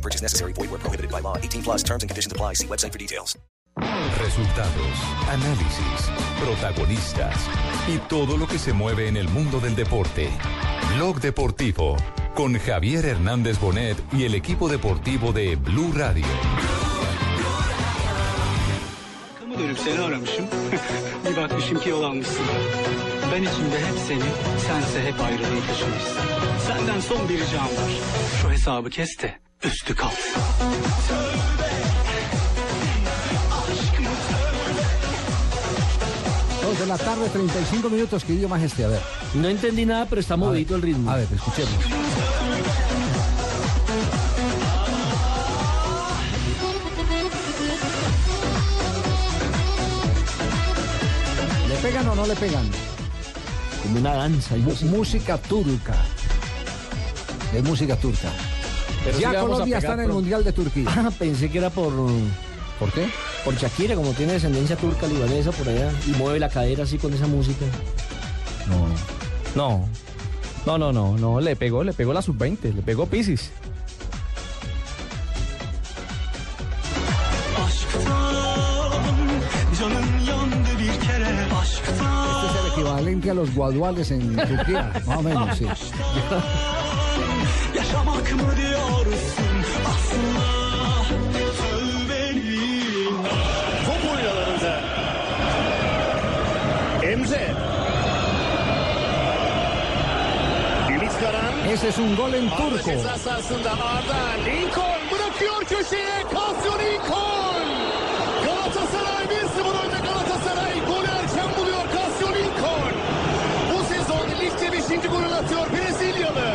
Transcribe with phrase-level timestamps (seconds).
[0.00, 0.52] No purchase necessary.
[0.54, 1.36] Void where prohibited by law.
[1.36, 2.54] 18 plus terms and conditions apply.
[2.54, 3.38] See website for details.
[4.22, 4.96] Resultados,
[5.28, 6.10] análisis,
[6.42, 7.36] protagonistas
[7.88, 10.30] y todo lo que se mueve en el mundo del deporte.
[10.96, 11.96] Blog Deportivo
[12.34, 16.26] con Javier Hernández Bonet y el equipo deportivo de Blue Radio.
[19.38, 20.46] Kapımı dönüp seni aramışım.
[21.30, 22.46] bir bakmışım ki yol almışsın.
[23.32, 26.22] Ben içimde hep seni, sense hep ayrılığı taşımışsın.
[26.66, 27.92] Senden son bir ricam var.
[28.42, 30.40] Şu hesabı kes de üstü kalsın.
[36.62, 38.24] Dos de la tarde, 35 minutos.
[38.24, 38.84] ¿Qué idioma es este?
[38.84, 39.00] A ver.
[39.34, 41.10] No entendí nada, pero está movidito el ritmo.
[41.10, 41.70] A ver, escuchemos.
[51.68, 52.68] ¿Le pegan o no le pegan?
[53.82, 54.54] Como una danza.
[54.54, 54.84] algo Mu- así.
[54.86, 55.94] música turca.
[57.54, 58.30] Es música turca.
[59.04, 60.08] Pero sí ya a Colombia está en el.
[60.08, 60.84] Mundial de Turquía.
[60.88, 61.92] Ah, pensé que era por,
[62.78, 63.08] ¿Por qué?
[63.44, 67.12] por Shakira, como tiene descendencia turca libanesa por allá y mueve la cadera así con
[67.12, 67.64] esa música.
[68.68, 68.86] No.
[69.54, 69.88] No.
[70.66, 73.50] No, no, no, no, le pegó, le pegó la sub-20, le pegó Pisis.
[81.70, 84.92] Este es el equivalente a los guaduales en Turquía.
[85.06, 85.66] Más o menos, sí.
[87.90, 90.46] Yaşamak mı diyorsun aslında
[91.60, 93.16] tövbeliyim.
[93.86, 94.80] Top oynalarında.
[97.02, 97.54] Emre.
[100.90, 101.72] Ümit Karan.
[101.72, 102.90] Ese es un gol en turco.
[102.90, 104.18] ceza sahasında Arda.
[104.46, 106.22] Lincoln bırakıyor köşeye.
[106.32, 107.66] Casio Lincoln.
[108.46, 109.28] Galatasaray 1-0
[109.84, 110.74] önde Galatasaray.
[110.86, 112.92] Golü erken buluyor Casio Lincoln.
[113.72, 115.10] Bu sezon ligde 5.
[115.10, 116.50] golünü atıyor Brezilyalı.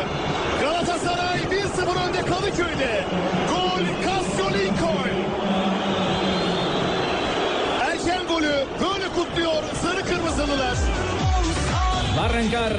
[0.60, 2.20] Galatasaray 1-0 önde
[2.56, 3.04] Kadıköy'de.
[3.48, 5.08] Gol Casio Lincoln.
[7.80, 10.76] Erken golü böyle kutluyor Sarı Kırmızılılar.
[12.16, 12.72] Va arrancar,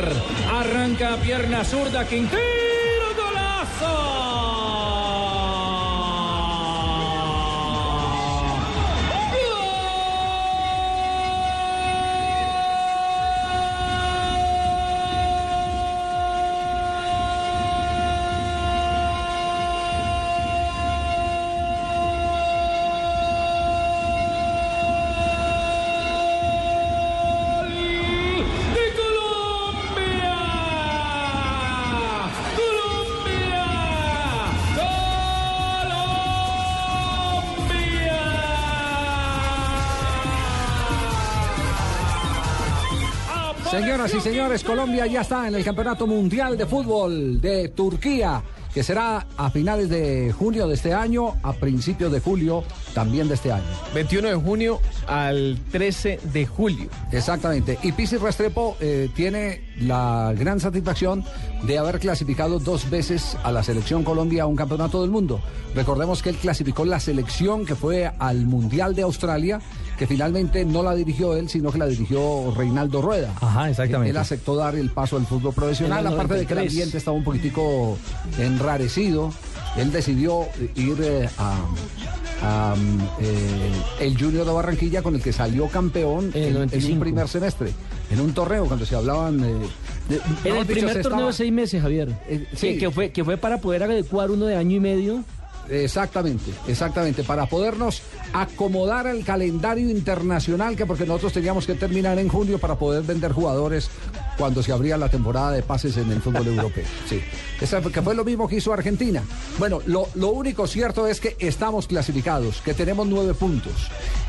[0.56, 2.67] arranca pierna zurda, Quintero,
[43.72, 48.42] Señoras y señores, Colombia ya está en el Campeonato Mundial de Fútbol de Turquía,
[48.74, 52.64] que será a finales de junio de este año, a principios de julio
[52.94, 53.66] también de este año.
[53.94, 56.90] 21 de junio al 13 de julio.
[57.12, 57.78] Exactamente.
[57.84, 61.26] Y Pisi Restrepo eh, tiene la gran satisfacción
[61.64, 65.42] de haber clasificado dos veces a la selección Colombia a un campeonato del mundo.
[65.76, 69.60] Recordemos que él clasificó la selección que fue al Mundial de Australia,
[69.98, 73.34] que finalmente no la dirigió él, sino que la dirigió Reinaldo Rueda.
[73.42, 74.12] Ajá, exactamente.
[74.12, 76.72] Él aceptó dar el paso al fútbol profesional, aparte de que el 93.
[76.72, 77.98] ambiente estaba un poquitico
[78.40, 79.32] enrarecido.
[79.76, 81.56] Él decidió ir eh, a,
[82.42, 82.76] a,
[83.20, 86.66] eh, el Junior de Barranquilla con el que salió campeón En el en, en un
[86.66, 87.00] 95.
[87.00, 87.72] primer semestre,
[88.10, 89.54] en un torneo cuando se hablaban eh,
[90.10, 92.10] de- En el primer torneo estaba- de seis meses, Javier.
[92.28, 92.78] Eh, que, sí.
[92.80, 95.24] que fue, que fue para poder adecuar uno de año y medio.
[95.70, 98.02] Exactamente, exactamente, para podernos
[98.34, 103.32] acomodar al calendario internacional, que porque nosotros teníamos que terminar en junio para poder vender
[103.34, 103.90] jugadores
[104.38, 106.86] cuando se abría la temporada de pases en el fútbol europeo.
[107.10, 107.22] Sí,
[107.60, 109.24] Esa- que fue lo mismo que hizo Argentina.
[109.60, 113.74] Bueno, lo, lo único cierto es que estamos clasificados, que tenemos nueve puntos,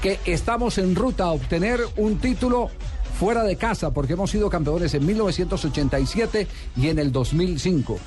[0.02, 2.70] que estamos en ruta a obtener un título
[3.19, 6.46] fuera de casa, porque hemos sido campeones en 1987
[6.76, 7.99] y en el 2005.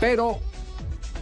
[0.00, 0.38] Pero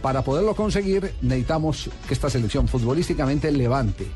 [0.01, 4.07] para poderlo conseguir necesitamos que esta selección futbolísticamente levante,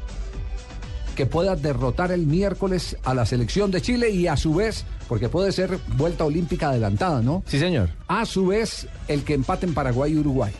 [1.15, 5.29] que pueda derrotar el miércoles a la selección de Chile y a su vez, porque
[5.29, 7.43] puede ser vuelta olímpica adelantada, ¿no?
[7.47, 7.89] Sí, señor.
[8.07, 10.53] A su vez, el que empate en Paraguay y Uruguay.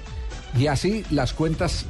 [0.58, 1.86] Y así las cuentas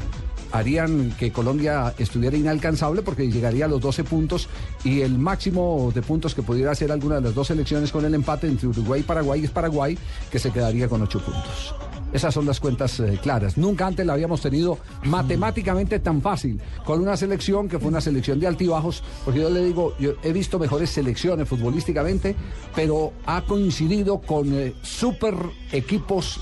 [0.51, 4.49] harían que Colombia estuviera inalcanzable porque llegaría a los 12 puntos
[4.83, 8.13] y el máximo de puntos que pudiera hacer alguna de las dos selecciones con el
[8.13, 9.97] empate entre Uruguay y Paraguay es Paraguay,
[10.29, 11.75] que se quedaría con 8 puntos.
[12.13, 13.57] Esas son las cuentas eh, claras.
[13.57, 18.39] Nunca antes la habíamos tenido matemáticamente tan fácil, con una selección que fue una selección
[18.39, 22.35] de altibajos, porque yo le digo, yo he visto mejores selecciones futbolísticamente,
[22.75, 25.35] pero ha coincidido con eh, super
[25.71, 26.39] equipos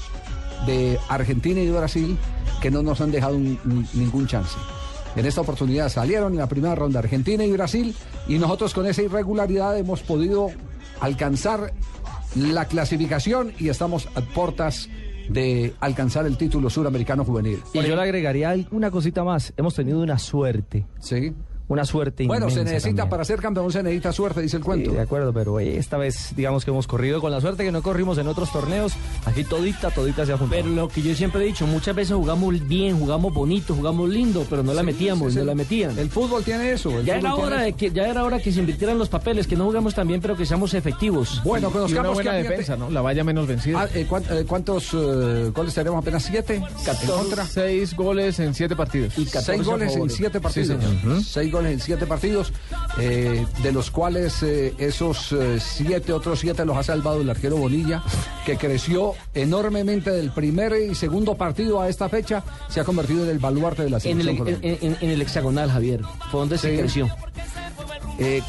[0.65, 2.17] de Argentina y Brasil
[2.61, 4.55] que no nos han dejado un- ni- ningún chance.
[5.15, 7.95] En esta oportunidad salieron en la primera ronda Argentina y Brasil
[8.27, 10.49] y nosotros con esa irregularidad hemos podido
[10.99, 11.73] alcanzar
[12.35, 14.89] la clasificación y estamos a puertas
[15.29, 17.59] de alcanzar el título suramericano juvenil.
[17.73, 19.53] Y yo le agregaría una cosita más.
[19.57, 20.85] Hemos tenido una suerte.
[20.99, 21.33] Sí.
[21.69, 23.09] Una suerte Bueno, se necesita también.
[23.09, 24.89] para ser campeón, se necesita suerte, dice el cuento.
[24.89, 27.71] Sí, de acuerdo, pero eh, esta vez digamos que hemos corrido con la suerte que
[27.71, 28.93] no corrimos en otros torneos.
[29.25, 30.61] Aquí todita, todita se ha juntado.
[30.63, 34.45] Pero lo que yo siempre he dicho, muchas veces jugamos bien, jugamos bonito, jugamos lindo,
[34.49, 35.47] pero no la metíamos, sí, no sí.
[35.47, 35.97] la metían.
[35.99, 36.99] El fútbol tiene eso.
[36.99, 39.55] el Ya era hora de que ya era hora que se invirtieran los papeles, que
[39.55, 41.39] no jugamos tan bien, pero que seamos efectivos.
[41.43, 42.89] Bueno, conozcamos buena que defensa, ¿no?
[42.89, 43.83] La valla menos vencida.
[43.83, 46.01] Ah, eh, ¿cuán- eh, ¿Cuántos eh, goles tenemos?
[46.01, 46.55] ¿Apenas siete?
[46.55, 47.45] ¿En contra?
[47.45, 49.15] Seis goles en siete partidos.
[49.19, 50.67] Y 14 Seis goles en siete Sí, partidos.
[50.67, 51.23] señor.
[51.23, 52.51] Seis goles en siete partidos,
[52.99, 57.57] eh, de los cuales eh, esos eh, siete, otros siete los ha salvado el arquero
[57.57, 58.03] Bonilla,
[58.45, 63.29] que creció enormemente del primer y segundo partido a esta fecha, se ha convertido en
[63.31, 66.01] el baluarte de la En selección el, en- en- en el hexagonal, Javier,
[66.31, 67.09] fue donde se creció.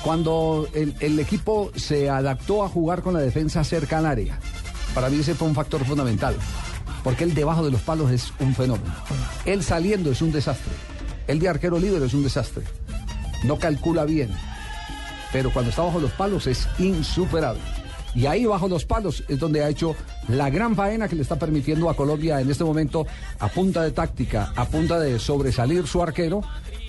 [0.03, 4.39] Cuando el, el equipo se adaptó a jugar con la defensa cerca al área,
[4.95, 6.35] para mí ese fue un factor fundamental,
[7.05, 8.93] porque él debajo de los palos es un fenómeno.
[9.45, 10.73] Él saliendo es un desastre.
[11.29, 12.65] Él de arquero libre es un desastre.
[13.45, 14.31] No calcula bien,
[15.33, 17.61] pero cuando está bajo los palos es insuperable.
[18.15, 19.95] Y ahí bajo los palos es donde ha hecho
[20.29, 23.07] la gran faena que le está permitiendo a Colombia en este momento,
[23.39, 26.43] a punta de táctica, a punta de sobresalir su arquero,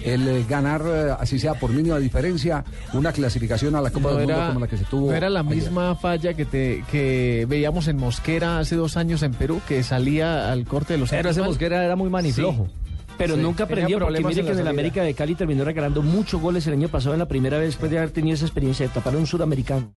[0.04, 4.18] el eh, ganar, eh, así sea por mínima diferencia, una clasificación a la Copa No
[4.18, 5.12] del era, Mundo como la que se tuvo.
[5.12, 5.56] no era la ayer.
[5.56, 10.52] misma falla que, te, que veíamos en Mosquera hace dos años en Perú, que salía
[10.52, 11.44] al corte de los Pero ese.
[11.44, 12.68] Mosquera era muy maniflojo.
[13.18, 14.68] Pero Sí, nunca aprendió, porque mire en que en el.
[14.68, 17.92] América de Cali terminó regalando muchos goles el año pasado en la primera vez después
[17.92, 19.94] de haber tenido esa experiencia de tapar a un suramericano.